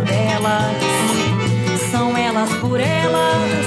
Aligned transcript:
Delas 0.00 0.76
são 1.90 2.16
elas 2.16 2.52
por 2.54 2.78
elas, 2.80 3.66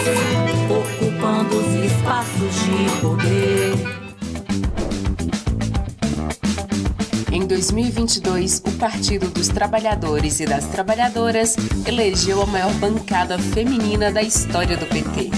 ocupando 0.69 1.57
os 1.57 1.73
espaços 1.85 2.55
de 2.63 3.01
poder. 3.01 3.99
Em 7.31 7.45
2022, 7.45 8.61
o 8.65 8.71
Partido 8.73 9.29
dos 9.29 9.47
Trabalhadores 9.47 10.39
e 10.39 10.45
das 10.45 10.65
Trabalhadoras 10.65 11.55
elegeu 11.85 12.41
a 12.41 12.45
maior 12.45 12.73
bancada 12.73 13.37
feminina 13.39 14.11
da 14.11 14.21
história 14.21 14.77
do 14.77 14.85
PT. 14.85 15.29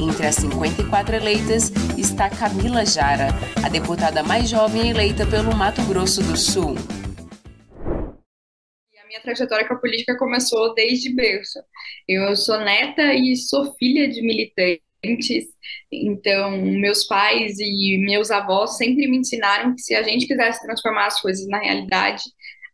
Entre 0.00 0.26
as 0.26 0.36
54 0.36 1.16
eleitas 1.16 1.72
está 1.98 2.30
Camila 2.30 2.86
Jara, 2.86 3.28
a 3.62 3.68
deputada 3.68 4.22
mais 4.22 4.48
jovem 4.48 4.88
eleita 4.88 5.26
pelo 5.26 5.54
Mato 5.54 5.82
Grosso 5.82 6.22
do 6.22 6.36
Sul 6.36 6.76
minha 9.20 9.22
trajetória 9.22 9.66
com 9.66 9.74
a 9.74 9.78
política 9.78 10.16
começou 10.16 10.74
desde 10.74 11.14
berço. 11.14 11.58
Eu 12.08 12.34
sou 12.34 12.58
neta 12.58 13.14
e 13.14 13.36
sou 13.36 13.74
filha 13.74 14.08
de 14.08 14.22
militantes, 14.22 15.46
então 15.92 16.50
meus 16.62 17.04
pais 17.04 17.58
e 17.58 17.98
meus 17.98 18.30
avós 18.30 18.76
sempre 18.76 19.06
me 19.06 19.18
ensinaram 19.18 19.74
que 19.74 19.82
se 19.82 19.94
a 19.94 20.02
gente 20.02 20.26
quisesse 20.26 20.62
transformar 20.62 21.06
as 21.06 21.20
coisas 21.20 21.46
na 21.48 21.58
realidade, 21.58 22.22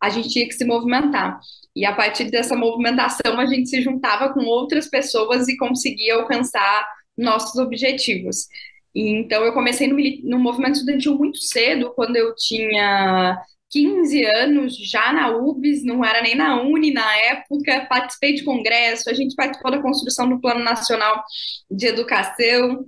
a 0.01 0.09
gente 0.09 0.29
tinha 0.29 0.47
que 0.47 0.53
se 0.53 0.65
movimentar. 0.65 1.39
E 1.75 1.85
a 1.85 1.93
partir 1.93 2.25
dessa 2.31 2.55
movimentação, 2.55 3.39
a 3.39 3.45
gente 3.45 3.69
se 3.69 3.81
juntava 3.81 4.33
com 4.33 4.43
outras 4.45 4.89
pessoas 4.89 5.47
e 5.47 5.57
conseguia 5.57 6.15
alcançar 6.15 6.87
nossos 7.17 7.55
objetivos. 7.59 8.47
Então, 8.93 9.43
eu 9.43 9.53
comecei 9.53 9.87
no, 9.87 9.95
no 10.29 10.39
movimento 10.39 10.75
estudantil 10.75 11.15
muito 11.15 11.37
cedo, 11.39 11.93
quando 11.95 12.15
eu 12.15 12.33
tinha 12.35 13.39
15 13.69 14.25
anos 14.25 14.77
já 14.77 15.11
na 15.11 15.35
UBS, 15.35 15.83
não 15.83 16.03
era 16.03 16.21
nem 16.21 16.35
na 16.35 16.61
Uni 16.61 16.91
na 16.91 17.15
época, 17.17 17.85
participei 17.89 18.33
de 18.33 18.43
congresso, 18.43 19.09
a 19.09 19.13
gente 19.13 19.35
participou 19.35 19.71
da 19.71 19.81
construção 19.81 20.29
do 20.29 20.39
Plano 20.39 20.63
Nacional 20.63 21.23
de 21.69 21.87
Educação, 21.87 22.85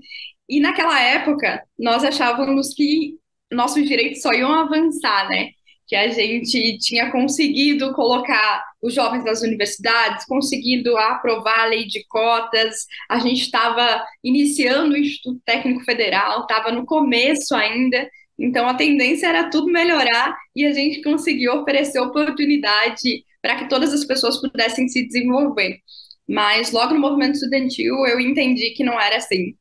e 0.48 0.60
naquela 0.60 1.00
época 1.00 1.64
nós 1.78 2.04
achávamos 2.04 2.74
que 2.74 3.16
nossos 3.52 3.88
direitos 3.88 4.22
só 4.22 4.34
iam 4.34 4.52
avançar, 4.52 5.30
né? 5.30 5.50
Que 5.88 5.96
a 5.96 6.08
gente 6.10 6.78
tinha 6.80 7.12
conseguido 7.12 7.94
colocar 7.94 8.64
os 8.82 8.94
jovens 8.94 9.26
nas 9.26 9.42
universidades, 9.42 10.26
conseguido 10.26 10.96
aprovar 10.98 11.62
a 11.62 11.66
lei 11.66 11.86
de 11.86 12.06
cotas, 12.08 12.86
a 13.10 13.20
gente 13.20 13.42
estava 13.42 14.04
iniciando 14.24 14.94
o 14.94 14.98
Instituto 14.98 15.42
Técnico 15.46 15.84
Federal, 15.84 16.42
estava 16.42 16.72
no 16.72 16.86
começo 16.86 17.56
ainda, 17.56 18.08
então 18.40 18.68
a 18.68 18.74
tendência 18.74 19.28
era 19.28 19.50
tudo 19.50 19.68
melhorar 19.68 20.36
e 20.56 20.66
a 20.66 20.72
gente 20.72 21.02
conseguiu 21.02 21.54
oferecer 21.54 22.00
oportunidade 22.00 23.26
para 23.42 23.58
que 23.58 23.70
todas 23.70 23.94
as 23.94 24.06
pessoas 24.06 24.40
pudessem 24.40 24.88
se 24.88 25.06
desenvolver. 25.06 25.80
Mas 26.28 26.72
logo 26.72 26.94
no 26.94 27.00
movimento 27.00 27.36
estudantil 27.36 27.94
eu 28.08 28.20
entendi 28.20 28.72
que 28.72 28.84
não 28.84 29.00
era 29.00 29.18
assim. 29.18 29.56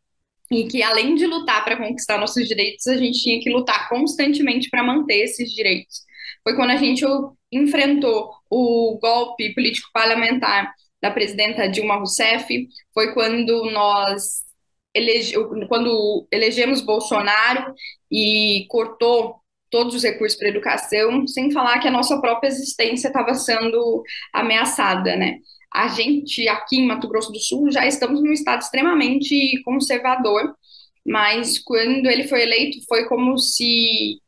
E 0.51 0.65
que 0.65 0.83
além 0.83 1.15
de 1.15 1.27
lutar 1.27 1.65
para 1.65 1.77
conquistar 1.77 2.19
nossos 2.19 2.47
direitos, 2.47 2.87
a 2.87 2.97
gente 2.97 3.21
tinha 3.21 3.41
que 3.41 3.51
lutar 3.51 3.89
constantemente 3.89 4.71
para 4.71 4.83
manter 4.83 5.25
esses 5.25 5.51
direitos. 5.53 6.03
Foi 6.43 6.57
quando 6.57 6.71
a 6.71 6.77
gente 6.77 7.05
enfrentou 7.53 8.31
o 8.51 8.99
golpe 9.01 9.53
político 9.55 9.89
parlamentar 9.93 10.73
da 11.03 11.11
presidenta 11.11 11.69
Dilma 11.69 11.97
Rousseff, 11.97 12.67
foi 12.95 13.13
quando 13.13 13.71
nós 13.71 14.43
elege, 14.95 15.35
quando 15.69 16.27
elegemos 16.31 16.81
Bolsonaro 16.81 17.75
e 18.11 18.67
cortou 18.69 19.37
todos 19.71 19.95
os 19.95 20.03
recursos 20.03 20.39
para 20.39 20.49
educação, 20.49 21.27
sem 21.27 21.51
falar 21.51 21.79
que 21.79 21.89
a 21.89 21.91
nossa 21.91 22.21
própria 22.21 22.49
existência 22.49 23.09
estava 23.09 23.35
sendo 23.35 24.03
ameaçada, 24.33 25.15
né? 25.15 25.39
A 25.73 25.89
gente 25.89 26.49
aqui 26.49 26.79
em 26.79 26.87
Mato 26.87 27.09
Grosso 27.09 27.31
do 27.31 27.39
Sul 27.39 27.71
já 27.71 27.87
estamos 27.87 28.23
num 28.23 28.33
estado 28.33 28.63
extremamente 28.63 29.61
conservador, 29.63 30.55
mas 31.07 31.59
quando 31.59 32.07
ele 32.07 32.27
foi 32.27 32.43
eleito 32.43 32.79
foi 32.89 33.07
como 33.07 33.37
se 33.37 34.19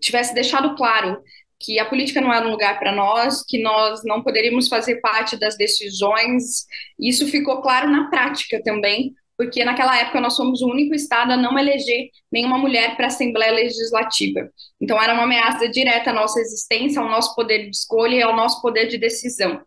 tivesse 0.00 0.34
deixado 0.34 0.74
claro 0.76 1.18
que 1.58 1.78
a 1.78 1.84
política 1.84 2.20
não 2.20 2.32
era 2.32 2.46
um 2.46 2.50
lugar 2.50 2.78
para 2.78 2.92
nós, 2.92 3.42
que 3.46 3.62
nós 3.62 4.02
não 4.04 4.22
poderíamos 4.22 4.68
fazer 4.68 4.96
parte 4.96 5.36
das 5.36 5.56
decisões. 5.56 6.66
Isso 6.98 7.26
ficou 7.28 7.62
claro 7.62 7.88
na 7.88 8.10
prática 8.10 8.60
também, 8.64 9.14
porque 9.36 9.64
naquela 9.64 9.98
época 9.98 10.20
nós 10.20 10.36
fomos 10.36 10.62
o 10.62 10.68
único 10.68 10.94
estado 10.94 11.32
a 11.32 11.36
não 11.36 11.58
eleger 11.58 12.10
nenhuma 12.30 12.58
mulher 12.58 12.96
para 12.96 13.06
a 13.06 13.08
Assembleia 13.08 13.52
Legislativa. 13.52 14.50
Então 14.80 15.00
era 15.00 15.14
uma 15.14 15.24
ameaça 15.24 15.68
direta 15.68 16.10
à 16.10 16.12
nossa 16.12 16.40
existência, 16.40 17.00
ao 17.00 17.08
nosso 17.08 17.34
poder 17.34 17.64
de 17.68 17.76
escolha 17.76 18.16
e 18.16 18.22
ao 18.22 18.36
nosso 18.36 18.60
poder 18.60 18.86
de 18.86 18.98
decisão. 18.98 19.60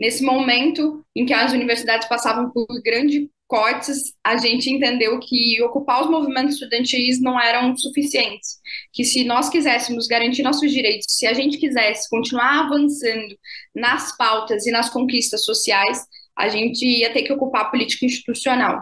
Nesse 0.00 0.22
momento 0.22 1.04
em 1.16 1.26
que 1.26 1.34
as 1.34 1.52
universidades 1.52 2.08
passavam 2.08 2.50
por 2.50 2.66
grandes 2.84 3.28
cortes, 3.48 4.12
a 4.22 4.36
gente 4.36 4.70
entendeu 4.70 5.18
que 5.18 5.60
ocupar 5.62 6.02
os 6.02 6.10
movimentos 6.10 6.54
estudantis 6.54 7.20
não 7.20 7.40
eram 7.40 7.76
suficientes, 7.76 8.58
que 8.92 9.04
se 9.04 9.24
nós 9.24 9.48
quiséssemos 9.48 10.06
garantir 10.06 10.42
nossos 10.42 10.70
direitos, 10.70 11.06
se 11.08 11.26
a 11.26 11.32
gente 11.32 11.56
quisesse 11.56 12.08
continuar 12.10 12.66
avançando 12.66 13.34
nas 13.74 14.16
pautas 14.16 14.66
e 14.66 14.70
nas 14.70 14.90
conquistas 14.90 15.44
sociais, 15.44 16.04
a 16.36 16.48
gente 16.48 16.84
ia 16.84 17.12
ter 17.12 17.22
que 17.22 17.32
ocupar 17.32 17.62
a 17.62 17.70
política 17.70 18.04
institucional 18.04 18.80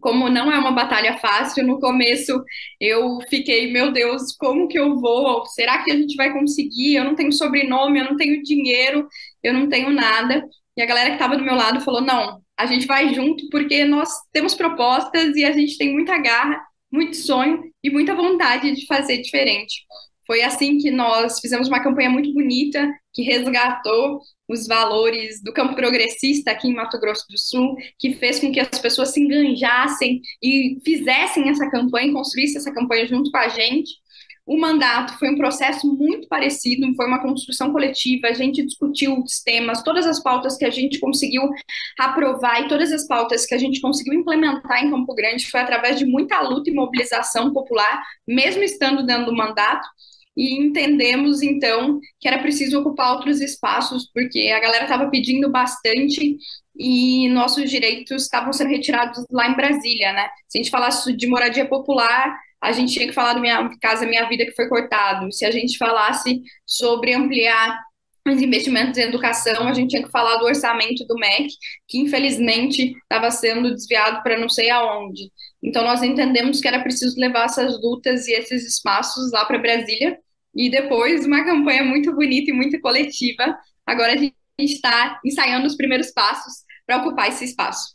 como 0.00 0.28
não 0.28 0.50
é 0.50 0.58
uma 0.58 0.72
batalha 0.72 1.18
fácil, 1.18 1.66
no 1.66 1.78
começo 1.80 2.42
eu 2.80 3.18
fiquei, 3.28 3.72
meu 3.72 3.92
Deus, 3.92 4.34
como 4.36 4.68
que 4.68 4.78
eu 4.78 4.96
vou? 4.98 5.46
Será 5.46 5.82
que 5.82 5.90
a 5.90 5.96
gente 5.96 6.16
vai 6.16 6.32
conseguir? 6.32 6.96
Eu 6.96 7.04
não 7.04 7.14
tenho 7.14 7.32
sobrenome, 7.32 8.00
eu 8.00 8.04
não 8.06 8.16
tenho 8.16 8.42
dinheiro, 8.42 9.06
eu 9.42 9.52
não 9.52 9.68
tenho 9.68 9.90
nada. 9.90 10.44
E 10.76 10.82
a 10.82 10.86
galera 10.86 11.10
que 11.10 11.16
estava 11.16 11.36
do 11.36 11.44
meu 11.44 11.54
lado 11.54 11.80
falou: 11.80 12.00
não, 12.00 12.40
a 12.58 12.66
gente 12.66 12.86
vai 12.86 13.14
junto 13.14 13.48
porque 13.50 13.84
nós 13.84 14.08
temos 14.32 14.54
propostas 14.54 15.36
e 15.36 15.44
a 15.44 15.52
gente 15.52 15.78
tem 15.78 15.92
muita 15.92 16.18
garra, 16.18 16.60
muito 16.90 17.16
sonho 17.16 17.62
e 17.82 17.90
muita 17.90 18.14
vontade 18.14 18.74
de 18.74 18.86
fazer 18.86 19.18
diferente. 19.18 19.84
Foi 20.30 20.42
assim 20.42 20.78
que 20.78 20.92
nós 20.92 21.40
fizemos 21.40 21.66
uma 21.66 21.82
campanha 21.82 22.08
muito 22.08 22.32
bonita 22.32 22.88
que 23.12 23.20
resgatou 23.20 24.20
os 24.48 24.64
valores 24.64 25.42
do 25.42 25.52
campo 25.52 25.74
progressista 25.74 26.52
aqui 26.52 26.68
em 26.68 26.72
Mato 26.72 27.00
Grosso 27.00 27.26
do 27.28 27.36
Sul, 27.36 27.74
que 27.98 28.14
fez 28.14 28.38
com 28.38 28.52
que 28.52 28.60
as 28.60 28.78
pessoas 28.78 29.12
se 29.12 29.20
enganjassem 29.20 30.20
e 30.40 30.78
fizessem 30.84 31.48
essa 31.48 31.68
campanha, 31.68 32.12
construíssem 32.12 32.58
essa 32.58 32.72
campanha 32.72 33.08
junto 33.08 33.28
com 33.28 33.38
a 33.38 33.48
gente. 33.48 33.90
O 34.46 34.56
mandato 34.56 35.18
foi 35.18 35.30
um 35.30 35.36
processo 35.36 35.84
muito 35.96 36.28
parecido, 36.28 36.94
foi 36.94 37.08
uma 37.08 37.20
construção 37.20 37.72
coletiva, 37.72 38.28
a 38.28 38.32
gente 38.32 38.64
discutiu 38.64 39.20
os 39.20 39.42
temas, 39.42 39.82
todas 39.82 40.06
as 40.06 40.22
pautas 40.22 40.56
que 40.56 40.64
a 40.64 40.70
gente 40.70 41.00
conseguiu 41.00 41.42
aprovar 41.98 42.62
e 42.62 42.68
todas 42.68 42.92
as 42.92 43.04
pautas 43.04 43.46
que 43.46 43.54
a 43.56 43.58
gente 43.58 43.80
conseguiu 43.80 44.14
implementar 44.14 44.84
em 44.84 44.90
Campo 44.92 45.12
Grande 45.12 45.50
foi 45.50 45.58
através 45.58 45.98
de 45.98 46.06
muita 46.06 46.40
luta 46.40 46.70
e 46.70 46.72
mobilização 46.72 47.52
popular, 47.52 48.00
mesmo 48.28 48.62
estando 48.62 49.04
dentro 49.04 49.26
do 49.26 49.36
mandato 49.36 49.88
e 50.36 50.58
entendemos 50.58 51.42
então 51.42 52.00
que 52.18 52.28
era 52.28 52.38
preciso 52.38 52.80
ocupar 52.80 53.14
outros 53.14 53.40
espaços, 53.40 54.10
porque 54.12 54.52
a 54.54 54.60
galera 54.60 54.84
estava 54.84 55.10
pedindo 55.10 55.50
bastante 55.50 56.36
e 56.78 57.28
nossos 57.28 57.68
direitos 57.68 58.22
estavam 58.22 58.52
sendo 58.52 58.70
retirados 58.70 59.24
lá 59.30 59.48
em 59.48 59.56
Brasília, 59.56 60.12
né? 60.12 60.28
Se 60.48 60.58
a 60.58 60.62
gente 60.62 60.70
falasse 60.70 61.14
de 61.14 61.26
moradia 61.26 61.66
popular, 61.66 62.38
a 62.60 62.72
gente 62.72 62.92
tinha 62.92 63.06
que 63.06 63.12
falar 63.14 63.34
do 63.34 63.40
Minha 63.40 63.70
Casa 63.80 64.06
Minha 64.06 64.28
Vida 64.28 64.44
que 64.44 64.54
foi 64.54 64.68
cortado. 64.68 65.32
Se 65.32 65.44
a 65.44 65.50
gente 65.50 65.76
falasse 65.78 66.42
sobre 66.66 67.14
ampliar 67.14 67.78
os 68.26 68.40
investimentos 68.40 68.98
em 68.98 69.02
educação, 69.02 69.66
a 69.66 69.72
gente 69.72 69.90
tinha 69.90 70.02
que 70.02 70.10
falar 70.10 70.36
do 70.36 70.44
orçamento 70.44 71.06
do 71.06 71.14
MEC, 71.14 71.48
que 71.88 71.98
infelizmente 71.98 72.94
estava 73.02 73.30
sendo 73.30 73.74
desviado 73.74 74.22
para 74.22 74.38
não 74.38 74.48
sei 74.48 74.70
aonde. 74.70 75.30
Então, 75.62 75.84
nós 75.84 76.02
entendemos 76.02 76.60
que 76.60 76.68
era 76.68 76.82
preciso 76.82 77.18
levar 77.18 77.44
essas 77.44 77.80
lutas 77.82 78.26
e 78.26 78.32
esses 78.32 78.66
espaços 78.66 79.30
lá 79.32 79.44
para 79.44 79.58
Brasília, 79.58 80.18
e 80.54 80.70
depois 80.70 81.26
uma 81.26 81.44
campanha 81.44 81.84
muito 81.84 82.14
bonita 82.14 82.50
e 82.50 82.54
muito 82.54 82.80
coletiva. 82.80 83.56
Agora 83.86 84.14
a 84.14 84.16
gente 84.16 84.34
está 84.58 85.20
ensaiando 85.24 85.66
os 85.66 85.76
primeiros 85.76 86.10
passos 86.10 86.64
para 86.86 86.98
ocupar 86.98 87.28
esse 87.28 87.44
espaço. 87.44 87.94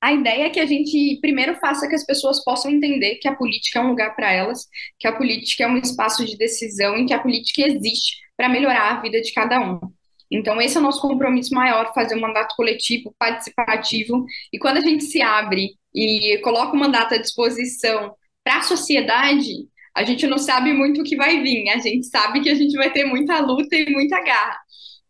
A 0.00 0.12
ideia 0.12 0.44
é 0.44 0.50
que 0.50 0.60
a 0.60 0.66
gente 0.66 1.18
primeiro 1.20 1.56
faça 1.56 1.88
que 1.88 1.94
as 1.94 2.04
pessoas 2.04 2.44
possam 2.44 2.70
entender 2.70 3.16
que 3.16 3.26
a 3.26 3.34
política 3.34 3.78
é 3.78 3.82
um 3.82 3.88
lugar 3.88 4.14
para 4.14 4.30
elas, 4.30 4.66
que 4.98 5.08
a 5.08 5.12
política 5.12 5.64
é 5.64 5.66
um 5.66 5.76
espaço 5.78 6.24
de 6.24 6.36
decisão 6.36 6.96
e 6.96 7.06
que 7.06 7.14
a 7.14 7.18
política 7.18 7.66
existe 7.66 8.16
para 8.36 8.48
melhorar 8.48 8.98
a 8.98 9.00
vida 9.00 9.20
de 9.20 9.32
cada 9.32 9.58
um. 9.58 9.80
Então, 10.30 10.60
esse 10.60 10.76
é 10.76 10.80
o 10.80 10.82
nosso 10.82 11.00
compromisso 11.00 11.54
maior, 11.54 11.92
fazer 11.94 12.16
um 12.16 12.20
mandato 12.20 12.54
coletivo, 12.56 13.14
participativo, 13.18 14.24
e 14.52 14.58
quando 14.58 14.78
a 14.78 14.80
gente 14.80 15.04
se 15.04 15.22
abre 15.22 15.70
e 15.94 16.38
coloca 16.42 16.72
o 16.72 16.78
mandato 16.78 17.14
à 17.14 17.18
disposição 17.18 18.14
para 18.44 18.58
a 18.58 18.62
sociedade, 18.62 19.68
a 19.96 20.04
gente 20.04 20.26
não 20.26 20.38
sabe 20.38 20.72
muito 20.72 21.00
o 21.00 21.04
que 21.04 21.16
vai 21.16 21.42
vir, 21.42 21.68
a 21.70 21.78
gente 21.78 22.06
sabe 22.06 22.42
que 22.42 22.50
a 22.50 22.54
gente 22.54 22.76
vai 22.76 22.92
ter 22.92 23.04
muita 23.04 23.40
luta 23.40 23.74
e 23.74 23.90
muita 23.90 24.22
garra. 24.22 24.58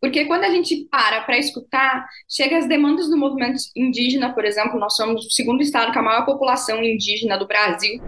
Porque 0.01 0.27
quando 0.27 0.45
a 0.45 0.51
gente 0.51 0.87
para 0.91 1.23
para 1.23 1.39
escutar, 1.39 2.07
chega 2.29 2.59
as 2.59 2.69
demandas 2.69 3.09
do 3.09 3.17
movimento 3.17 3.59
indígena, 3.75 4.33
por 4.33 4.45
exemplo, 4.45 4.79
nós 4.79 4.95
somos 4.95 5.27
o 5.27 5.31
segundo 5.31 5.63
estado 5.63 5.93
com 5.93 5.99
a 5.99 6.03
maior 6.03 6.25
população 6.25 6.83
indígena 6.85 7.37
do 7.37 7.47
Brasil. 7.47 8.01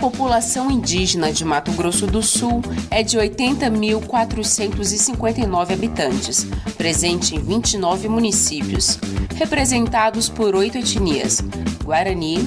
População 0.00 0.68
indígena 0.70 1.30
de 1.30 1.44
Mato 1.44 1.70
Grosso 1.72 2.06
do 2.06 2.22
Sul 2.22 2.62
é 2.90 3.02
de 3.02 3.18
80.459 3.18 5.74
habitantes, 5.74 6.46
presente 6.78 7.36
em 7.36 7.38
29 7.38 8.08
municípios, 8.08 8.98
representados 9.36 10.30
por 10.30 10.56
oito 10.56 10.78
etnias: 10.78 11.42
Guarani, 11.84 12.38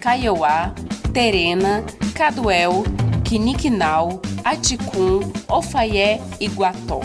Kaiowá, 0.00 0.72
Terena, 1.12 1.84
Caduel, 2.14 2.84
Quiniquinal, 3.24 4.22
Aticum, 4.44 5.22
Ofaié 5.48 6.20
e 6.38 6.46
Guató. 6.46 7.00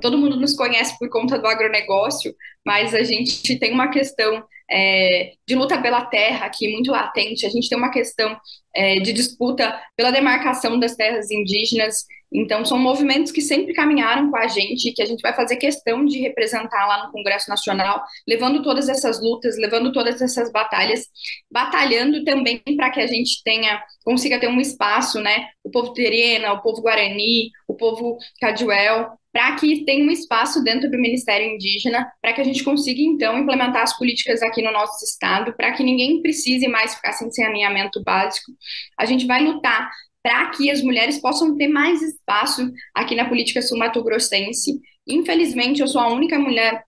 Todo 0.00 0.16
mundo 0.16 0.38
nos 0.38 0.54
conhece 0.54 0.98
por 0.98 1.10
conta 1.10 1.38
do 1.38 1.46
agronegócio, 1.46 2.34
mas 2.64 2.94
a 2.94 3.02
gente 3.02 3.58
tem 3.58 3.74
uma 3.74 3.88
questão 3.88 4.42
é, 4.70 5.32
de 5.46 5.54
luta 5.54 5.80
pela 5.80 6.06
terra 6.06 6.46
aqui 6.46 6.72
muito 6.72 6.90
latente, 6.90 7.46
a 7.46 7.50
gente 7.50 7.68
tem 7.68 7.76
uma 7.76 7.90
questão 7.90 8.36
é, 8.74 8.98
de 8.98 9.12
disputa 9.12 9.80
pela 9.96 10.10
demarcação 10.10 10.78
das 10.78 10.96
terras 10.96 11.30
indígenas. 11.30 12.04
Então, 12.32 12.64
são 12.64 12.76
movimentos 12.76 13.30
que 13.30 13.40
sempre 13.40 13.72
caminharam 13.72 14.28
com 14.28 14.36
a 14.36 14.48
gente, 14.48 14.92
que 14.92 15.02
a 15.02 15.06
gente 15.06 15.20
vai 15.20 15.32
fazer 15.32 15.54
questão 15.56 16.04
de 16.04 16.18
representar 16.18 16.84
lá 16.86 17.06
no 17.06 17.12
Congresso 17.12 17.48
Nacional, 17.48 18.02
levando 18.26 18.60
todas 18.60 18.88
essas 18.88 19.22
lutas, 19.22 19.56
levando 19.56 19.92
todas 19.92 20.20
essas 20.20 20.50
batalhas, 20.50 21.06
batalhando 21.48 22.24
também 22.24 22.60
para 22.76 22.90
que 22.90 23.00
a 23.00 23.06
gente 23.06 23.40
tenha, 23.44 23.80
consiga 24.04 24.40
ter 24.40 24.48
um 24.48 24.60
espaço, 24.60 25.20
né? 25.20 25.46
Povo 25.74 25.92
terena, 25.92 26.52
o 26.52 26.62
povo 26.62 26.80
guarani, 26.80 27.50
o 27.66 27.74
povo 27.74 28.16
caduel, 28.40 29.10
para 29.32 29.56
que 29.56 29.84
tenha 29.84 30.06
um 30.06 30.10
espaço 30.12 30.62
dentro 30.62 30.88
do 30.88 30.96
Ministério 30.96 31.48
Indígena, 31.48 32.06
para 32.22 32.32
que 32.32 32.40
a 32.40 32.44
gente 32.44 32.62
consiga, 32.62 33.02
então, 33.02 33.36
implementar 33.36 33.82
as 33.82 33.98
políticas 33.98 34.40
aqui 34.42 34.62
no 34.62 34.70
nosso 34.70 35.04
estado, 35.04 35.52
para 35.56 35.72
que 35.72 35.82
ninguém 35.82 36.22
precise 36.22 36.68
mais 36.68 36.94
ficar 36.94 37.12
sem 37.14 37.28
saneamento 37.32 38.00
básico. 38.04 38.52
A 38.96 39.04
gente 39.04 39.26
vai 39.26 39.42
lutar 39.42 39.90
para 40.22 40.50
que 40.50 40.70
as 40.70 40.80
mulheres 40.80 41.18
possam 41.20 41.56
ter 41.56 41.66
mais 41.66 42.00
espaço 42.00 42.70
aqui 42.94 43.16
na 43.16 43.28
política 43.28 43.60
sul-mato-grossense. 43.60 44.80
Infelizmente, 45.06 45.82
eu 45.82 45.88
sou 45.88 46.00
a 46.00 46.12
única 46.12 46.38
mulher 46.38 46.84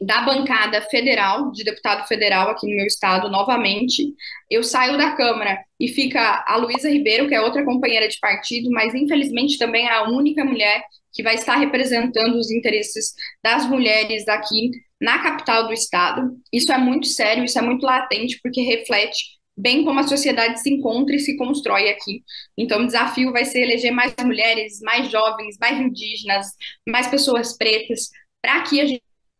da 0.00 0.22
bancada 0.22 0.80
federal, 0.82 1.50
de 1.52 1.64
deputado 1.64 2.06
federal 2.06 2.48
aqui 2.50 2.66
no 2.66 2.76
meu 2.76 2.86
estado, 2.86 3.30
novamente. 3.30 4.14
Eu 4.50 4.62
saio 4.62 4.96
da 4.96 5.12
Câmara 5.16 5.58
e 5.78 5.88
fica 5.88 6.44
a 6.46 6.56
Luísa 6.56 6.88
Ribeiro, 6.88 7.28
que 7.28 7.34
é 7.34 7.40
outra 7.40 7.64
companheira 7.64 8.08
de 8.08 8.18
partido, 8.18 8.70
mas 8.70 8.94
infelizmente 8.94 9.58
também 9.58 9.86
é 9.86 9.92
a 9.92 10.08
única 10.08 10.44
mulher 10.44 10.82
que 11.12 11.22
vai 11.22 11.36
estar 11.36 11.56
representando 11.56 12.36
os 12.36 12.50
interesses 12.50 13.14
das 13.42 13.68
mulheres 13.68 14.26
aqui 14.28 14.70
na 15.00 15.22
capital 15.22 15.66
do 15.66 15.72
estado. 15.72 16.36
Isso 16.52 16.72
é 16.72 16.78
muito 16.78 17.06
sério, 17.06 17.44
isso 17.44 17.58
é 17.58 17.62
muito 17.62 17.84
latente, 17.84 18.40
porque 18.42 18.60
reflete 18.62 19.34
bem 19.56 19.84
como 19.84 20.00
a 20.00 20.04
sociedade 20.04 20.60
se 20.60 20.70
encontra 20.70 21.14
e 21.14 21.20
se 21.20 21.36
constrói 21.36 21.88
aqui. 21.88 22.24
Então, 22.58 22.82
o 22.82 22.86
desafio 22.86 23.32
vai 23.32 23.44
ser 23.44 23.60
eleger 23.60 23.92
mais 23.92 24.12
mulheres, 24.24 24.80
mais 24.80 25.10
jovens, 25.10 25.56
mais 25.60 25.78
indígenas, 25.78 26.48
mais 26.88 27.06
pessoas 27.06 27.56
pretas, 27.56 28.10
para 28.42 28.62
que 28.62 28.80
a 28.80 28.86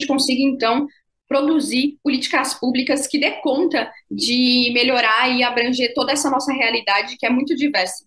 gente 0.00 0.08
consiga, 0.08 0.42
então, 0.42 0.86
produzir 1.28 1.98
políticas 2.02 2.54
públicas 2.54 3.06
que 3.06 3.18
dê 3.18 3.32
conta 3.42 3.90
de 4.10 4.70
melhorar 4.74 5.28
e 5.28 5.42
abranger 5.42 5.92
toda 5.94 6.12
essa 6.12 6.30
nossa 6.30 6.52
realidade 6.52 7.16
que 7.16 7.26
é 7.26 7.30
muito 7.30 7.54
diversa. 7.54 8.04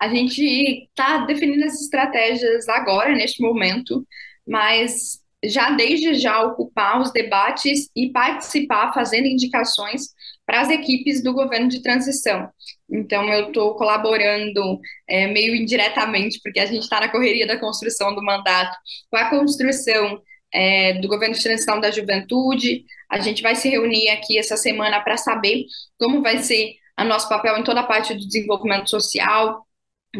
A 0.00 0.08
gente 0.08 0.42
está 0.42 1.24
definindo 1.24 1.64
as 1.64 1.80
estratégias 1.80 2.68
agora, 2.68 3.14
neste 3.14 3.42
momento, 3.42 4.06
mas 4.46 5.20
já 5.44 5.70
desde 5.70 6.14
já 6.14 6.42
ocupar 6.42 7.00
os 7.00 7.12
debates 7.12 7.90
e 7.94 8.10
participar, 8.10 8.92
fazendo 8.92 9.26
indicações 9.26 10.08
para 10.44 10.60
as 10.60 10.70
equipes 10.70 11.22
do 11.22 11.32
governo 11.32 11.68
de 11.68 11.82
transição. 11.82 12.48
Então, 12.90 13.28
eu 13.28 13.48
estou 13.48 13.74
colaborando 13.74 14.78
é, 15.08 15.26
meio 15.26 15.54
indiretamente, 15.54 16.40
porque 16.42 16.60
a 16.60 16.66
gente 16.66 16.82
está 16.82 17.00
na 17.00 17.08
correria 17.08 17.46
da 17.46 17.58
construção 17.58 18.14
do 18.14 18.22
mandato, 18.22 18.76
com 19.10 19.16
a 19.16 19.30
construção 19.30 20.20
é, 20.52 20.94
do 20.94 21.08
governo 21.08 21.34
de 21.34 21.42
transição 21.42 21.80
da 21.80 21.90
juventude. 21.90 22.84
A 23.10 23.20
gente 23.20 23.42
vai 23.42 23.54
se 23.54 23.68
reunir 23.68 24.08
aqui 24.10 24.38
essa 24.38 24.56
semana 24.56 25.00
para 25.00 25.16
saber 25.16 25.66
como 25.98 26.22
vai 26.22 26.38
ser 26.38 26.76
o 26.98 27.04
nosso 27.04 27.28
papel 27.28 27.58
em 27.58 27.64
toda 27.64 27.80
a 27.80 27.86
parte 27.86 28.14
do 28.14 28.26
desenvolvimento 28.26 28.88
social, 28.88 29.66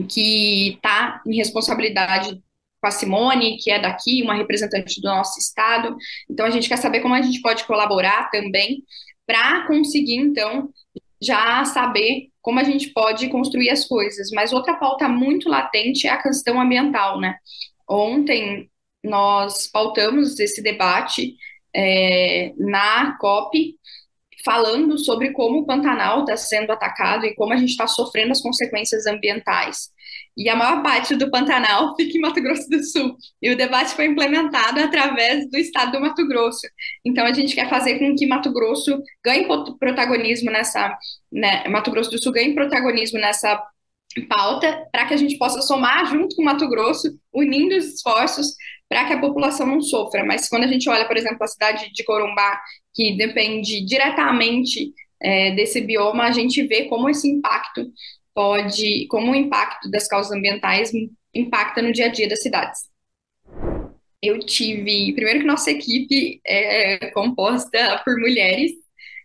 que 0.08 0.74
está 0.74 1.22
em 1.26 1.36
responsabilidade 1.36 2.42
com 2.80 2.86
a 2.86 2.90
Simone, 2.90 3.56
que 3.58 3.70
é 3.70 3.80
daqui, 3.80 4.22
uma 4.22 4.34
representante 4.34 5.00
do 5.00 5.08
nosso 5.08 5.38
estado. 5.38 5.96
Então, 6.30 6.44
a 6.44 6.50
gente 6.50 6.68
quer 6.68 6.76
saber 6.76 7.00
como 7.00 7.14
a 7.14 7.22
gente 7.22 7.40
pode 7.40 7.64
colaborar 7.64 8.30
também 8.30 8.82
para 9.26 9.66
conseguir, 9.66 10.16
então, 10.16 10.68
já 11.20 11.64
saber 11.64 12.28
como 12.42 12.60
a 12.60 12.64
gente 12.64 12.90
pode 12.90 13.28
construir 13.28 13.70
as 13.70 13.86
coisas. 13.86 14.30
Mas 14.32 14.52
outra 14.52 14.74
pauta 14.76 15.08
muito 15.08 15.48
latente 15.48 16.06
é 16.06 16.10
a 16.10 16.22
questão 16.22 16.60
ambiental, 16.60 17.18
né? 17.18 17.36
Ontem 17.88 18.70
nós 19.06 19.66
pautamos 19.68 20.38
esse 20.38 20.62
debate 20.62 21.36
é, 21.75 22.52
na 22.56 23.16
COP 23.18 23.76
falando 24.44 24.96
sobre 24.96 25.32
como 25.32 25.58
o 25.58 25.66
Pantanal 25.66 26.20
está 26.20 26.36
sendo 26.36 26.70
atacado 26.70 27.26
e 27.26 27.34
como 27.34 27.52
a 27.52 27.56
gente 27.56 27.70
está 27.70 27.88
sofrendo 27.88 28.30
as 28.30 28.40
consequências 28.40 29.04
ambientais. 29.04 29.90
E 30.36 30.48
a 30.48 30.54
maior 30.54 30.82
parte 30.84 31.16
do 31.16 31.28
Pantanal 31.30 31.96
fica 31.98 32.16
em 32.16 32.20
Mato 32.20 32.40
Grosso 32.40 32.68
do 32.68 32.82
Sul. 32.84 33.16
E 33.42 33.50
o 33.50 33.56
debate 33.56 33.94
foi 33.94 34.06
implementado 34.06 34.78
através 34.78 35.50
do 35.50 35.58
estado 35.58 35.92
do 35.92 36.00
Mato 36.00 36.26
Grosso. 36.28 36.66
Então 37.04 37.26
a 37.26 37.32
gente 37.32 37.56
quer 37.56 37.68
fazer 37.68 37.98
com 37.98 38.14
que 38.14 38.26
Mato 38.26 38.52
Grosso 38.52 39.02
ganhe 39.25 39.48
protagonismo 39.80 40.50
nessa, 40.52 40.96
né, 41.32 41.66
Mato 41.68 41.90
Grosso 41.90 42.10
do 42.10 42.22
Sul 42.22 42.32
ganhe 42.32 42.54
protagonismo 42.54 43.18
nessa 43.18 43.60
pauta, 44.23 44.87
para 44.90 45.06
que 45.06 45.14
a 45.14 45.16
gente 45.16 45.37
possa 45.37 45.61
somar 45.62 46.06
junto 46.06 46.35
com 46.37 46.42
Mato 46.42 46.68
Grosso, 46.68 47.08
unindo 47.32 47.76
os 47.76 47.94
esforços 47.94 48.54
para 48.88 49.04
que 49.04 49.12
a 49.12 49.20
população 49.20 49.66
não 49.66 49.80
sofra. 49.80 50.25
Mas 50.25 50.49
quando 50.49 50.64
a 50.64 50.68
gente 50.68 50.88
olha, 50.88 51.06
por 51.06 51.16
exemplo, 51.16 51.42
a 51.42 51.46
cidade 51.46 51.92
de 51.92 52.04
Corumbá, 52.04 52.61
que 52.94 53.16
depende 53.16 53.85
diretamente 53.85 54.92
é, 55.20 55.50
desse 55.52 55.80
bioma, 55.80 56.25
a 56.25 56.30
gente 56.30 56.62
vê 56.66 56.85
como 56.85 57.08
esse 57.08 57.28
impacto 57.28 57.90
pode, 58.35 59.06
como 59.08 59.32
o 59.32 59.35
impacto 59.35 59.90
das 59.90 60.06
causas 60.06 60.32
ambientais 60.32 60.92
impacta 61.35 61.82
no 61.82 61.92
dia 61.92 62.06
a 62.06 62.08
dia 62.08 62.28
das 62.28 62.42
cidades. 62.42 62.80
Eu 64.23 64.38
tive, 64.40 65.12
primeiro 65.14 65.40
que 65.40 65.46
nossa 65.46 65.70
equipe 65.70 66.40
é 66.46 67.11
composta 67.11 68.02
por 68.04 68.18
mulheres, 68.18 68.73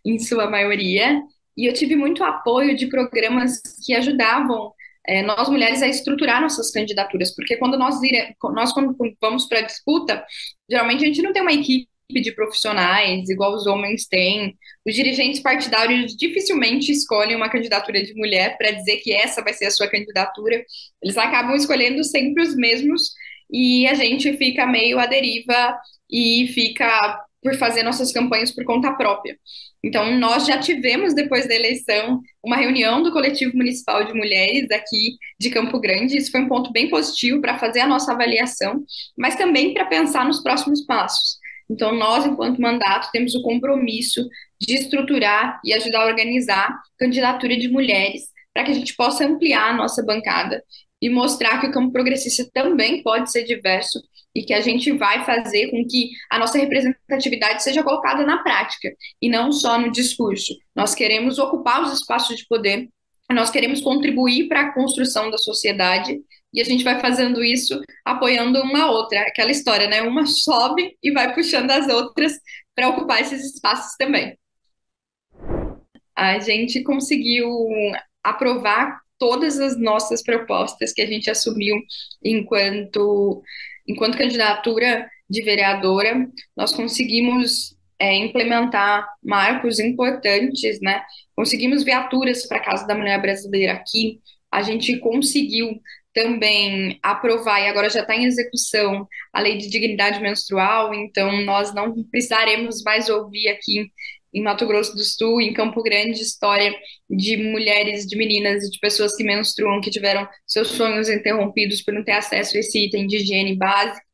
em 0.06 0.18
sua 0.20 0.50
maioria, 0.50 1.22
e 1.56 1.66
eu 1.66 1.74
tive 1.74 1.96
muito 1.96 2.24
apoio 2.24 2.76
de 2.76 2.88
programas 2.88 3.62
que 3.86 3.94
ajudavam 3.94 4.74
é, 5.08 5.24
nós 5.24 5.50
mulheres 5.50 5.82
a 5.82 5.88
estruturar 5.88 6.42
nossas 6.42 6.72
candidaturas, 6.72 7.34
porque 7.36 7.58
quando 7.58 7.78
nós, 7.78 7.96
nós 8.54 8.72
quando 8.74 8.96
vamos 9.20 9.46
para 9.48 9.60
a 9.60 9.64
disputa, 9.64 10.24
geralmente 10.70 11.04
a 11.04 11.08
gente 11.08 11.22
não 11.22 11.34
tem 11.34 11.42
uma 11.42 11.54
equipe 11.54 11.88
de 12.14 12.34
profissionais 12.34 13.30
igual 13.30 13.54
os 13.54 13.66
homens 13.66 14.08
têm. 14.08 14.56
Os 14.86 14.94
dirigentes 14.94 15.40
partidários 15.40 16.16
dificilmente 16.16 16.92
escolhem 16.92 17.36
uma 17.36 17.50
candidatura 17.50 18.04
de 18.04 18.14
mulher 18.16 18.58
para 18.58 18.72
dizer 18.72 18.98
que 18.98 19.14
essa 19.14 19.42
vai 19.42 19.54
ser 19.54 19.68
a 19.68 19.72
sua 19.72 19.88
candidatura. 19.90 20.64
Eles 21.02 21.18
acabam 21.18 21.56
escolhendo 21.56 22.04
sempre 22.04 22.44
os 22.44 22.56
mesmos 22.56 23.14
e 23.50 23.88
a 23.88 23.94
gente 23.94 24.36
fica 24.38 24.66
meio 24.66 25.00
à 25.00 25.06
deriva 25.06 25.78
e 26.10 26.48
fica 26.54 27.26
por 27.42 27.56
fazer 27.56 27.84
nossas 27.84 28.12
campanhas 28.12 28.52
por 28.52 28.64
conta 28.66 28.94
própria. 28.94 29.38
Então, 29.84 30.16
nós 30.20 30.46
já 30.46 30.60
tivemos, 30.60 31.16
depois 31.16 31.48
da 31.48 31.56
eleição, 31.56 32.22
uma 32.44 32.56
reunião 32.56 33.02
do 33.02 33.12
Coletivo 33.12 33.58
Municipal 33.58 34.04
de 34.06 34.14
Mulheres 34.14 34.70
aqui 34.70 35.18
de 35.40 35.50
Campo 35.50 35.80
Grande. 35.80 36.18
Isso 36.18 36.32
foi 36.32 36.42
um 36.42 36.48
ponto 36.48 36.72
bem 36.72 36.88
positivo 36.88 37.42
para 37.42 37.58
fazer 37.58 37.80
a 37.80 37.88
nossa 37.88 38.12
avaliação, 38.12 38.84
mas 39.18 39.36
também 39.36 39.74
para 39.74 39.86
pensar 39.86 40.26
nos 40.26 40.42
próximos 40.44 40.86
passos. 40.86 41.40
Então, 41.70 41.96
nós, 41.96 42.26
enquanto 42.26 42.62
mandato, 42.62 43.10
temos 43.12 43.34
o 43.34 43.42
compromisso 43.42 44.28
de 44.60 44.76
estruturar 44.76 45.60
e 45.66 45.74
ajudar 45.74 46.04
a 46.04 46.08
organizar 46.08 46.80
candidatura 47.00 47.58
de 47.58 47.68
mulheres 47.68 48.24
para 48.54 48.64
que 48.64 48.72
a 48.72 48.76
gente 48.76 48.96
possa 48.96 49.26
ampliar 49.26 49.70
a 49.70 49.74
nossa 49.74 50.04
bancada 50.06 50.64
e 51.02 51.10
mostrar 51.10 51.60
que 51.60 51.68
o 51.68 51.72
campo 51.72 51.92
progressista 51.92 52.48
também 52.54 53.02
pode 53.02 53.32
ser 53.32 53.44
diverso 53.44 54.00
e 54.34 54.44
que 54.44 54.54
a 54.54 54.62
gente 54.62 54.92
vai 54.94 55.26
fazer 55.26 55.70
com 55.72 55.86
que 55.88 56.12
a 56.30 56.40
nossa 56.40 56.58
representatividade 56.58 57.64
seja 57.64 57.84
colocada 57.84 58.26
na 58.26 58.42
prática 58.42 58.90
e 59.22 59.30
não 59.30 59.52
só 59.52 59.78
no 59.78 59.92
discurso. 59.92 60.54
Nós 60.76 60.96
queremos 60.96 61.38
ocupar 61.38 61.82
os 61.84 61.94
espaços 61.94 62.38
de 62.38 62.48
poder, 62.48 62.90
nós 63.30 63.50
queremos 63.50 63.82
contribuir 63.82 64.48
para 64.48 64.62
a 64.62 64.74
construção 64.74 65.30
da 65.30 65.38
sociedade 65.38 66.20
e 66.54 66.60
a 66.60 66.64
gente 66.66 66.84
vai 66.84 67.00
fazendo 67.00 67.44
isso 67.44 67.80
apoiando 68.06 68.62
uma 68.62 68.92
outra, 68.92 69.22
aquela 69.22 69.52
história, 69.52 69.88
né? 69.88 70.02
Uma 70.02 70.26
sobe 70.26 70.98
e 71.02 71.12
vai 71.12 71.34
puxando 71.34 71.72
as 71.72 71.88
outras 71.88 72.34
para 72.76 72.90
ocupar 72.90 73.22
esses 73.22 73.56
espaços 73.56 73.96
também. 73.98 74.38
A 76.16 76.40
gente 76.40 76.84
conseguiu 76.84 77.50
aprovar 78.24 79.00
todas 79.18 79.60
as 79.60 79.80
nossas 79.80 80.22
propostas 80.22 80.92
que 80.92 81.02
a 81.02 81.06
gente 81.06 81.30
assumiu 81.30 81.78
enquanto, 82.24 83.42
enquanto 83.92 84.18
candidatura 84.18 85.10
de 85.30 85.44
vereadora, 85.44 86.28
nós 86.56 86.74
conseguimos 86.74 87.76
é, 88.00 88.16
implementar 88.16 89.08
marcos 89.24 89.80
importantes, 89.80 90.80
né? 90.82 91.04
Conseguimos 91.36 91.84
viaturas 91.84 92.48
para 92.48 92.58
a 92.58 92.64
Casa 92.64 92.88
da 92.88 92.96
Mulher 92.96 93.22
Brasileira 93.22 93.74
aqui, 93.74 94.20
a 94.52 94.62
gente 94.62 94.98
conseguiu 94.98 95.80
também 96.14 97.00
aprovar, 97.02 97.62
e 97.62 97.68
agora 97.68 97.90
já 97.90 98.02
está 98.02 98.16
em 98.16 98.26
execução, 98.26 99.08
a 99.32 99.40
lei 99.40 99.58
de 99.58 99.70
dignidade 99.70 100.20
menstrual, 100.20 100.94
então 100.94 101.42
nós 101.44 101.74
não 101.74 102.04
precisaremos 102.04 102.84
mais 102.84 103.08
ouvir 103.08 103.48
aqui 103.48 103.90
em 104.34 104.42
Mato 104.42 104.66
Grosso 104.66 104.96
do 104.96 105.04
Sul, 105.04 105.42
em 105.42 105.54
Campo 105.54 105.82
Grande, 105.84 106.22
história 106.22 106.74
de 107.10 107.38
mulheres, 107.38 108.06
de 108.06 108.16
meninas 108.16 108.64
e 108.64 108.72
de 108.72 108.80
pessoas 108.80 109.16
que 109.16 109.24
menstruam, 109.24 109.82
que 109.82 109.90
tiveram 109.90 110.28
seus 110.46 110.70
sonhos 110.70 111.10
interrompidos 111.10 111.82
por 111.82 111.94
não 111.94 112.04
ter 112.04 112.14
acesso 112.14 112.56
a 112.56 112.60
esse 112.60 112.86
item 112.86 113.08
de 113.08 113.18
higiene 113.18 113.56
básico. 113.56 114.06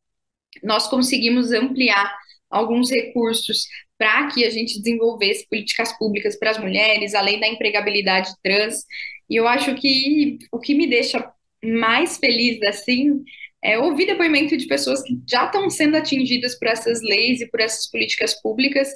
Nós 0.63 0.87
conseguimos 0.87 1.51
ampliar 1.51 2.11
alguns 2.49 2.89
recursos 2.89 3.65
para 3.97 4.27
que 4.27 4.45
a 4.45 4.49
gente 4.49 4.79
desenvolvesse 4.81 5.47
políticas 5.47 5.97
públicas 5.97 6.37
para 6.37 6.51
as 6.51 6.57
mulheres, 6.57 7.13
além 7.13 7.39
da 7.39 7.47
empregabilidade 7.47 8.31
trans. 8.43 8.85
E 9.29 9.35
eu 9.35 9.47
acho 9.47 9.75
que 9.75 10.37
o 10.51 10.59
que 10.59 10.73
me 10.73 10.87
deixa 10.87 11.31
mais 11.63 12.17
feliz 12.17 12.61
assim 12.63 13.23
é 13.61 13.77
ouvir 13.77 14.05
depoimento 14.05 14.55
de 14.55 14.67
pessoas 14.67 15.01
que 15.01 15.19
já 15.27 15.45
estão 15.45 15.69
sendo 15.69 15.97
atingidas 15.97 16.57
por 16.57 16.67
essas 16.67 17.01
leis 17.01 17.41
e 17.41 17.49
por 17.49 17.59
essas 17.59 17.89
políticas 17.89 18.39
públicas 18.41 18.89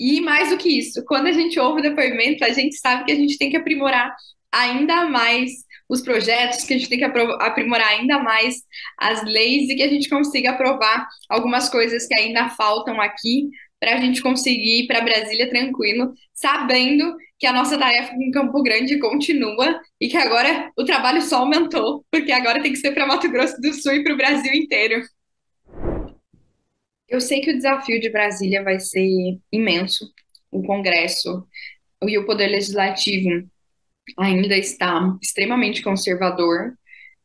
e 0.00 0.20
mais 0.22 0.48
do 0.48 0.56
que 0.56 0.78
isso, 0.78 1.04
quando 1.04 1.26
a 1.26 1.32
gente 1.32 1.60
ouve 1.60 1.80
o 1.80 1.82
depoimento, 1.82 2.42
a 2.42 2.48
gente 2.48 2.74
sabe 2.76 3.04
que 3.04 3.12
a 3.12 3.16
gente 3.16 3.36
tem 3.36 3.50
que 3.50 3.56
aprimorar 3.56 4.16
ainda 4.50 5.04
mais 5.06 5.52
os 5.90 6.00
projetos, 6.00 6.64
que 6.64 6.72
a 6.72 6.78
gente 6.78 6.88
tem 6.88 6.98
que 6.98 7.04
aprimorar 7.04 7.88
ainda 7.88 8.18
mais 8.18 8.62
as 8.98 9.22
leis 9.24 9.68
e 9.68 9.76
que 9.76 9.82
a 9.82 9.88
gente 9.88 10.08
consiga 10.08 10.50
aprovar 10.50 11.06
algumas 11.28 11.68
coisas 11.68 12.06
que 12.06 12.18
ainda 12.18 12.48
faltam 12.48 12.98
aqui 13.00 13.50
para 13.78 13.94
a 13.94 13.96
gente 14.00 14.22
conseguir 14.22 14.84
ir 14.84 14.86
para 14.86 15.00
Brasília 15.00 15.50
tranquilo, 15.50 16.14
sabendo 16.32 17.16
que 17.38 17.46
a 17.46 17.52
nossa 17.52 17.78
tarefa 17.78 18.14
em 18.14 18.30
Campo 18.30 18.62
Grande 18.62 18.98
continua 18.98 19.80
e 20.00 20.08
que 20.08 20.16
agora 20.16 20.70
o 20.78 20.84
trabalho 20.84 21.20
só 21.22 21.38
aumentou, 21.38 22.04
porque 22.10 22.32
agora 22.32 22.62
tem 22.62 22.72
que 22.72 22.78
ser 22.78 22.92
para 22.92 23.06
Mato 23.06 23.30
Grosso 23.30 23.60
do 23.60 23.72
Sul 23.72 23.94
e 23.94 24.04
para 24.04 24.14
o 24.14 24.16
Brasil 24.16 24.52
inteiro. 24.54 25.02
Eu 27.10 27.20
sei 27.20 27.40
que 27.40 27.50
o 27.50 27.56
desafio 27.56 28.00
de 28.00 28.08
Brasília 28.08 28.62
vai 28.62 28.78
ser 28.78 29.04
imenso. 29.52 30.08
O 30.50 30.62
Congresso 30.62 31.44
e 32.02 32.16
o 32.16 32.24
Poder 32.24 32.46
Legislativo 32.46 33.48
ainda 34.16 34.56
está 34.56 35.16
extremamente 35.20 35.82
conservador, 35.82 36.74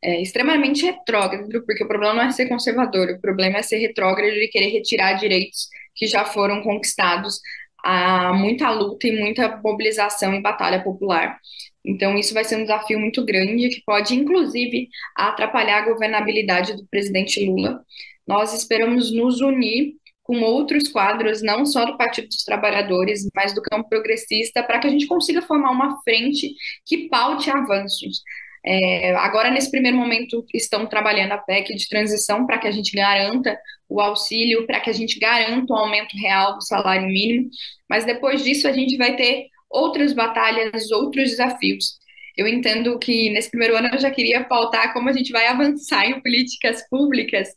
é, 0.03 0.21
extremamente 0.21 0.85
retrógrado, 0.85 1.63
porque 1.65 1.83
o 1.83 1.87
problema 1.87 2.15
não 2.15 2.23
é 2.23 2.31
ser 2.31 2.47
conservador, 2.47 3.09
o 3.09 3.21
problema 3.21 3.57
é 3.57 3.61
ser 3.61 3.77
retrógrado 3.77 4.33
e 4.33 4.47
querer 4.47 4.69
retirar 4.69 5.13
direitos 5.13 5.69
que 5.95 6.07
já 6.07 6.25
foram 6.25 6.61
conquistados 6.63 7.39
a 7.83 8.33
muita 8.33 8.71
luta 8.71 9.07
e 9.07 9.19
muita 9.19 9.57
mobilização 9.63 10.33
e 10.33 10.41
batalha 10.41 10.83
popular. 10.83 11.39
Então, 11.83 12.17
isso 12.17 12.33
vai 12.33 12.43
ser 12.43 12.57
um 12.57 12.63
desafio 12.63 12.99
muito 12.99 13.23
grande 13.23 13.69
que 13.69 13.83
pode, 13.85 14.15
inclusive, 14.15 14.89
atrapalhar 15.15 15.83
a 15.83 15.85
governabilidade 15.85 16.75
do 16.75 16.87
presidente 16.87 17.45
Lula 17.45 17.83
nós 18.27 18.53
esperamos 18.53 19.11
nos 19.11 19.41
unir 19.41 19.93
com 20.23 20.41
outros 20.41 20.87
quadros, 20.87 21.43
não 21.43 21.65
só 21.65 21.85
do 21.85 21.97
Partido 21.97 22.27
dos 22.27 22.43
Trabalhadores, 22.43 23.29
mas 23.35 23.53
do 23.53 23.61
campo 23.61 23.87
progressista, 23.87 24.63
para 24.63 24.79
que 24.79 24.87
a 24.87 24.89
gente 24.89 25.05
consiga 25.05 25.41
formar 25.41 25.71
uma 25.71 26.01
frente 26.01 26.51
que 26.83 27.07
paute 27.07 27.49
avanços. 27.51 28.21
É, 28.65 29.15
agora, 29.17 29.51
nesse 29.51 29.69
primeiro 29.69 29.95
momento, 29.95 30.43
estão 30.51 30.87
trabalhando 30.87 31.33
a 31.33 31.37
PEC 31.37 31.75
de 31.75 31.87
transição 31.87 32.47
para 32.47 32.57
que 32.57 32.67
a 32.67 32.71
gente 32.71 32.95
garanta 32.95 33.55
o 33.87 34.01
auxílio, 34.01 34.65
para 34.65 34.79
que 34.79 34.89
a 34.89 34.93
gente 34.93 35.19
garanta 35.19 35.71
o 35.71 35.77
aumento 35.77 36.17
real 36.17 36.55
do 36.55 36.63
salário 36.63 37.07
mínimo, 37.07 37.47
mas 37.87 38.05
depois 38.05 38.43
disso 38.43 38.67
a 38.67 38.71
gente 38.71 38.97
vai 38.97 39.15
ter 39.15 39.45
outras 39.69 40.13
batalhas, 40.13 40.89
outros 40.89 41.29
desafios. 41.29 41.99
Eu 42.37 42.47
entendo 42.47 42.97
que 42.99 43.29
nesse 43.29 43.49
primeiro 43.49 43.75
ano 43.75 43.89
eu 43.93 43.99
já 43.99 44.11
queria 44.11 44.43
pautar 44.43 44.93
como 44.93 45.09
a 45.09 45.13
gente 45.13 45.31
vai 45.31 45.47
avançar 45.47 46.05
em 46.05 46.21
políticas 46.21 46.87
públicas, 46.89 47.49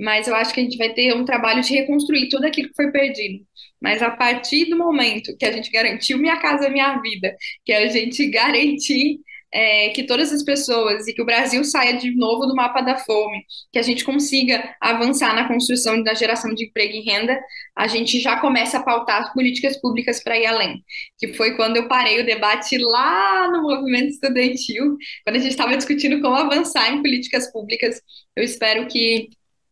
mas 0.00 0.28
eu 0.28 0.34
acho 0.34 0.52
que 0.52 0.60
a 0.60 0.62
gente 0.62 0.76
vai 0.76 0.92
ter 0.92 1.14
um 1.14 1.24
trabalho 1.24 1.62
de 1.62 1.74
reconstruir 1.74 2.28
tudo 2.28 2.44
aquilo 2.46 2.68
que 2.68 2.76
foi 2.76 2.90
perdido. 2.90 3.44
Mas 3.80 4.02
a 4.02 4.10
partir 4.10 4.66
do 4.66 4.76
momento 4.76 5.36
que 5.36 5.44
a 5.44 5.52
gente 5.52 5.70
garantiu 5.70 6.18
Minha 6.18 6.36
Casa 6.38 6.68
Minha 6.68 6.98
Vida, 7.00 7.34
que 7.64 7.72
a 7.72 7.86
gente 7.88 8.26
garantir 8.30 9.20
é, 9.56 9.88
que 9.88 10.02
todas 10.02 10.30
as 10.34 10.42
pessoas 10.42 11.08
e 11.08 11.14
que 11.14 11.22
o 11.22 11.24
Brasil 11.24 11.64
saia 11.64 11.96
de 11.96 12.14
novo 12.14 12.44
do 12.44 12.54
mapa 12.54 12.82
da 12.82 12.98
fome, 12.98 13.42
que 13.72 13.78
a 13.78 13.82
gente 13.82 14.04
consiga 14.04 14.76
avançar 14.78 15.34
na 15.34 15.48
construção 15.48 16.02
da 16.02 16.12
geração 16.12 16.52
de 16.52 16.66
emprego 16.66 16.92
e 16.92 17.00
renda, 17.00 17.40
a 17.74 17.86
gente 17.86 18.20
já 18.20 18.38
começa 18.38 18.76
a 18.76 18.82
pautar 18.82 19.22
as 19.22 19.32
políticas 19.32 19.80
públicas 19.80 20.22
para 20.22 20.38
ir 20.38 20.44
além. 20.44 20.84
Que 21.18 21.32
foi 21.32 21.56
quando 21.56 21.78
eu 21.78 21.88
parei 21.88 22.20
o 22.20 22.26
debate 22.26 22.76
lá 22.76 23.50
no 23.50 23.62
movimento 23.62 24.08
estudantil, 24.08 24.98
quando 25.24 25.36
a 25.36 25.40
gente 25.40 25.52
estava 25.52 25.74
discutindo 25.74 26.20
como 26.20 26.36
avançar 26.36 26.92
em 26.92 27.00
políticas 27.00 27.50
públicas. 27.50 28.02
Eu 28.36 28.44
espero 28.44 28.86
que 28.88 29.30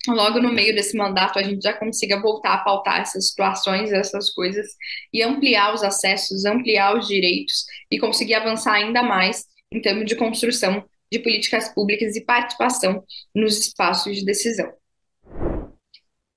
logo 0.09 0.41
no 0.41 0.51
meio 0.51 0.75
desse 0.75 0.97
mandato 0.97 1.39
a 1.39 1.43
gente 1.43 1.63
já 1.63 1.75
consiga 1.75 2.23
voltar 2.23 2.55
a 2.55 2.59
pautar 2.65 3.03
essas 3.03 3.29
situações, 3.29 3.93
essas 3.93 4.31
coisas 4.31 4.67
e 5.13 5.23
ampliar 5.23 5.75
os 5.75 5.83
acessos, 5.83 6.47
ampliar 6.47 6.97
os 6.97 7.07
direitos 7.07 7.67
e 7.91 7.99
conseguir 7.99 8.35
avançar 8.35 8.73
ainda 8.73 9.03
mais 9.03 9.45
em 9.75 9.81
termos 9.81 10.07
de 10.07 10.17
construção 10.17 10.85
de 11.11 11.19
políticas 11.19 11.69
públicas 11.69 12.17
e 12.17 12.25
participação 12.25 13.05
nos 13.35 13.59
espaços 13.59 14.17
de 14.17 14.25
decisão. 14.25 14.73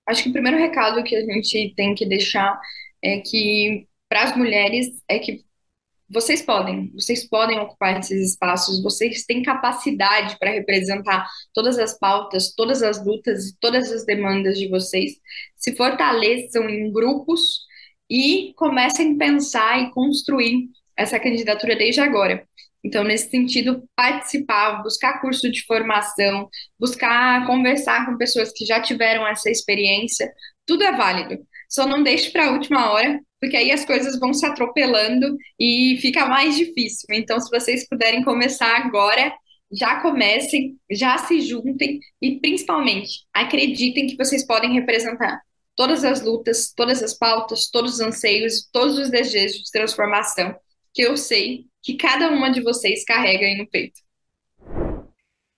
Acho 0.07 0.23
que 0.23 0.29
o 0.29 0.33
primeiro 0.33 0.57
recado 0.57 1.03
que 1.03 1.15
a 1.15 1.21
gente 1.21 1.73
tem 1.75 1.93
que 1.93 2.05
deixar 2.05 2.59
é 3.01 3.19
que 3.19 3.87
para 4.09 4.23
as 4.23 4.35
mulheres 4.35 4.87
é 5.07 5.19
que 5.19 5.45
vocês 6.09 6.41
podem, 6.41 6.89
vocês 6.93 7.27
podem 7.27 7.59
ocupar 7.59 7.99
esses 7.99 8.31
espaços, 8.31 8.81
vocês 8.81 9.25
têm 9.25 9.43
capacidade 9.43 10.39
para 10.39 10.51
representar 10.51 11.27
todas 11.53 11.77
as 11.77 11.99
pautas, 11.99 12.53
todas 12.55 12.81
as 12.81 13.05
lutas 13.05 13.49
e 13.49 13.59
todas 13.59 13.91
as 13.91 14.05
demandas 14.05 14.57
de 14.57 14.69
vocês. 14.69 15.15
Se 15.57 15.75
fortaleçam 15.75 16.69
em 16.69 16.91
grupos 16.93 17.65
e 18.09 18.53
comecem 18.55 19.15
a 19.15 19.17
pensar 19.17 19.81
e 19.81 19.91
construir 19.91 20.69
essa 20.95 21.19
candidatura 21.19 21.75
desde 21.75 21.99
agora. 21.99 22.46
Então, 22.87 23.03
nesse 23.03 23.29
sentido, 23.29 23.83
participar, 23.97 24.81
buscar 24.81 25.19
curso 25.19 25.51
de 25.51 25.65
formação, 25.65 26.49
buscar 26.79 27.45
conversar 27.45 28.05
com 28.05 28.17
pessoas 28.17 28.53
que 28.53 28.65
já 28.65 28.81
tiveram 28.81 29.27
essa 29.27 29.49
experiência, 29.49 30.31
tudo 30.65 30.85
é 30.85 30.95
válido. 30.95 31.45
Só 31.67 31.85
não 31.85 32.01
deixe 32.01 32.31
para 32.31 32.47
a 32.47 32.51
última 32.53 32.89
hora, 32.89 33.19
porque 33.41 33.57
aí 33.57 33.73
as 33.73 33.83
coisas 33.83 34.17
vão 34.17 34.33
se 34.33 34.45
atropelando 34.45 35.35
e 35.59 35.97
fica 36.01 36.25
mais 36.27 36.55
difícil. 36.55 37.07
Então, 37.11 37.37
se 37.41 37.49
vocês 37.49 37.85
puderem 37.89 38.23
começar 38.23 38.77
agora, 38.77 39.33
já 39.69 39.99
comecem, 39.99 40.77
já 40.89 41.17
se 41.17 41.41
juntem 41.41 41.99
e, 42.21 42.39
principalmente, 42.39 43.25
acreditem 43.33 44.07
que 44.07 44.15
vocês 44.15 44.47
podem 44.47 44.71
representar 44.71 45.41
todas 45.75 46.05
as 46.05 46.21
lutas, 46.21 46.71
todas 46.73 47.03
as 47.03 47.13
pautas, 47.13 47.69
todos 47.69 47.95
os 47.95 47.99
anseios, 47.99 48.69
todos 48.71 48.97
os 48.97 49.09
desejos 49.09 49.57
de 49.57 49.71
transformação 49.73 50.55
que 50.93 51.03
eu 51.03 51.15
sei 51.15 51.65
que 51.83 51.95
cada 51.97 52.29
uma 52.31 52.49
de 52.51 52.61
vocês 52.61 53.03
carrega 53.05 53.45
aí 53.45 53.57
no 53.57 53.67
peito. 53.69 54.01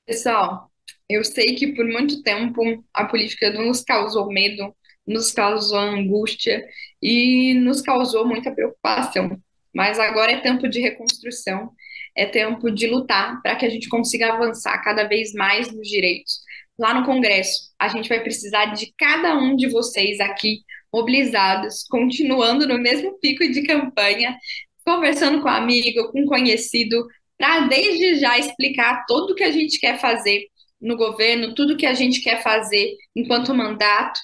Pessoal, 0.06 0.70
Eu 1.10 1.24
sei 1.26 1.56
que 1.56 1.74
por 1.76 1.86
muito 1.86 2.24
tempo 2.24 2.62
a 2.94 3.06
política 3.06 3.52
nos 3.54 3.84
causou 3.84 4.28
medo, 4.30 4.76
nos 5.08 5.32
causou 5.34 5.80
angústia 5.80 6.66
e 7.02 7.54
nos 7.56 7.82
causou 7.82 8.28
muita 8.28 8.54
preocupação. 8.54 9.38
Mas 9.76 10.00
agora 10.00 10.32
é 10.34 10.42
tempo 10.42 10.68
de 10.70 10.82
reconstrução, 10.82 11.72
é 12.16 12.26
tempo 12.28 12.72
de 12.72 12.88
lutar 12.88 13.42
para 13.44 13.56
que 13.58 13.66
a 13.66 13.70
gente 13.70 13.90
consiga 13.90 14.34
avançar 14.34 14.78
cada 14.84 15.06
vez 15.08 15.34
mais 15.34 15.72
nos 15.74 15.88
direitos. 15.90 16.42
Lá 16.80 16.94
no 16.94 17.06
Congresso, 17.06 17.72
a 17.80 17.90
gente 17.90 18.10
vai 18.10 18.22
precisar 18.22 18.68
de 18.68 18.94
cada 18.98 19.36
um 19.38 19.56
de 19.56 19.70
vocês 19.70 20.20
aqui 20.20 20.62
mobilizados, 20.94 21.84
continuando 21.90 22.68
no 22.68 22.80
mesmo 22.80 23.20
pico 23.20 23.48
de 23.52 23.64
campanha, 23.64 24.38
conversando 24.90 25.40
com 25.42 25.48
amigo, 25.48 26.12
com 26.12 26.26
conhecido, 26.26 27.06
para 27.38 27.68
desde 27.68 28.16
já 28.16 28.40
explicar 28.40 29.06
tudo 29.08 29.34
o 29.34 29.36
que 29.36 29.44
a 29.44 29.52
gente 29.52 29.80
quer 29.80 30.00
fazer 30.00 30.48
no 30.82 30.98
governo, 30.98 31.54
tudo 31.54 31.78
que 31.78 31.86
a 31.86 31.94
gente 31.94 32.22
quer 32.22 32.42
fazer 32.42 32.96
enquanto 33.16 33.54
mandato. 33.54 34.20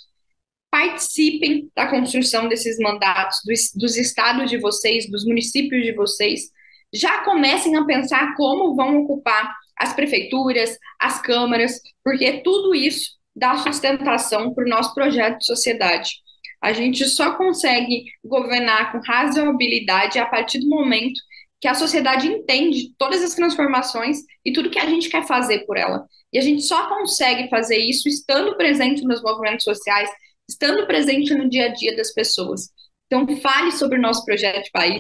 Participem 0.71 1.69
da 1.75 1.87
construção 1.87 2.47
desses 2.49 2.79
mandatos, 2.79 3.39
dos, 3.45 3.71
dos 3.75 3.95
estados 3.95 4.49
de 4.49 4.57
vocês, 4.57 5.09
dos 5.09 5.23
municípios 5.23 5.83
de 5.83 5.93
vocês. 5.93 6.49
Já 6.91 7.23
comecem 7.23 7.75
a 7.75 7.85
pensar 7.85 8.35
como 8.35 8.75
vão 8.75 9.03
ocupar 9.03 9.55
as 9.77 9.93
prefeituras, 9.93 10.77
as 10.99 11.21
câmaras, 11.21 11.79
porque 12.03 12.41
tudo 12.41 12.73
isso 12.73 13.11
dá 13.35 13.55
sustentação 13.57 14.53
para 14.53 14.65
o 14.65 14.69
nosso 14.69 14.93
projeto 14.95 15.37
de 15.37 15.45
sociedade. 15.45 16.24
A 16.61 16.73
gente 16.73 17.05
só 17.05 17.35
consegue 17.35 18.05
governar 18.23 18.91
com 18.91 18.99
razoabilidade 18.99 20.19
a 20.19 20.25
partir 20.25 20.59
do 20.59 20.67
momento 20.67 21.19
que 21.59 21.67
a 21.67 21.73
sociedade 21.73 22.27
entende 22.27 22.93
todas 22.97 23.23
as 23.23 23.33
transformações 23.33 24.19
e 24.43 24.53
tudo 24.53 24.69
que 24.69 24.79
a 24.79 24.85
gente 24.85 25.09
quer 25.09 25.25
fazer 25.25 25.65
por 25.65 25.77
ela. 25.77 26.05
E 26.31 26.37
a 26.37 26.41
gente 26.41 26.61
só 26.61 26.87
consegue 26.89 27.49
fazer 27.49 27.77
isso 27.77 28.07
estando 28.07 28.55
presente 28.55 29.03
nos 29.03 29.21
movimentos 29.21 29.63
sociais, 29.63 30.09
estando 30.47 30.85
presente 30.85 31.33
no 31.33 31.49
dia 31.49 31.65
a 31.65 31.73
dia 31.73 31.95
das 31.95 32.13
pessoas. 32.13 32.69
Então, 33.07 33.25
fale 33.37 33.71
sobre 33.71 33.97
o 33.97 34.01
nosso 34.01 34.25
projeto 34.25 34.65
de 34.65 34.71
país, 34.71 34.99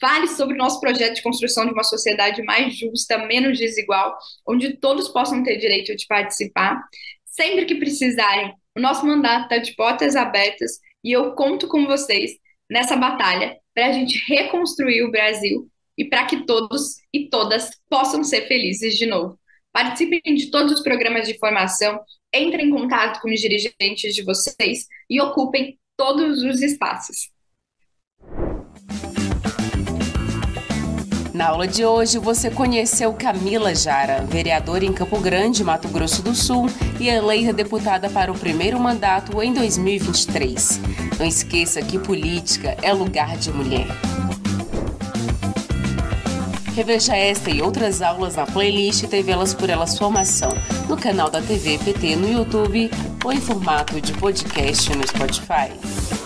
fale 0.00 0.28
sobre 0.28 0.54
o 0.54 0.58
nosso 0.58 0.80
projeto 0.80 1.16
de 1.16 1.22
construção 1.22 1.66
de 1.66 1.72
uma 1.72 1.84
sociedade 1.84 2.42
mais 2.42 2.76
justa, 2.76 3.18
menos 3.26 3.58
desigual, 3.58 4.16
onde 4.46 4.76
todos 4.76 5.08
possam 5.08 5.42
ter 5.42 5.56
direito 5.56 5.94
de 5.96 6.06
participar. 6.06 6.82
Sempre 7.24 7.64
que 7.64 7.74
precisarem, 7.74 8.54
o 8.76 8.80
nosso 8.80 9.06
mandato 9.06 9.44
está 9.44 9.58
de 9.58 9.74
portas 9.74 10.16
abertas 10.16 10.78
e 11.04 11.12
eu 11.12 11.32
conto 11.34 11.68
com 11.68 11.86
vocês 11.86 12.32
nessa 12.70 12.96
batalha 12.96 13.58
para 13.74 13.86
a 13.86 13.92
gente 13.92 14.18
reconstruir 14.26 15.02
o 15.02 15.10
Brasil 15.10 15.68
e 15.96 16.04
para 16.04 16.26
que 16.26 16.46
todos 16.46 16.96
e 17.12 17.28
todas 17.28 17.70
possam 17.88 18.24
ser 18.24 18.46
felizes 18.48 18.96
de 18.96 19.06
novo. 19.06 19.38
Participem 19.72 20.34
de 20.34 20.50
todos 20.50 20.72
os 20.72 20.80
programas 20.80 21.26
de 21.26 21.38
formação, 21.38 22.00
entrem 22.32 22.68
em 22.68 22.70
contato 22.70 23.20
com 23.20 23.30
os 23.30 23.40
dirigentes 23.40 24.14
de 24.14 24.22
vocês 24.22 24.86
e 25.08 25.20
ocupem 25.20 25.78
todos 25.96 26.42
os 26.42 26.62
espaços. 26.62 27.30
Na 31.42 31.48
aula 31.48 31.66
de 31.66 31.84
hoje, 31.84 32.18
você 32.18 32.48
conheceu 32.48 33.12
Camila 33.14 33.74
Jara, 33.74 34.24
vereadora 34.24 34.84
em 34.84 34.92
Campo 34.92 35.18
Grande, 35.18 35.64
Mato 35.64 35.88
Grosso 35.88 36.22
do 36.22 36.36
Sul 36.36 36.70
e 37.00 37.08
eleita 37.08 37.52
deputada 37.52 38.08
para 38.08 38.30
o 38.30 38.38
primeiro 38.38 38.78
mandato 38.78 39.42
em 39.42 39.52
2023. 39.52 40.80
Não 41.18 41.26
esqueça 41.26 41.82
que 41.82 41.98
política 41.98 42.76
é 42.80 42.92
lugar 42.92 43.36
de 43.36 43.50
mulher. 43.50 43.88
Reveja 46.76 47.16
esta 47.16 47.50
e 47.50 47.60
outras 47.60 48.00
aulas 48.02 48.36
na 48.36 48.46
playlist 48.46 49.08
TV 49.08 49.32
Elas 49.32 49.52
por 49.52 49.68
Elas 49.68 49.98
Formação, 49.98 50.50
no 50.88 50.96
canal 50.96 51.28
da 51.28 51.42
TV 51.42 51.76
PT 51.76 52.14
no 52.14 52.30
YouTube 52.30 52.88
ou 53.24 53.32
em 53.32 53.40
formato 53.40 54.00
de 54.00 54.12
podcast 54.12 54.94
no 54.94 55.04
Spotify. 55.04 56.21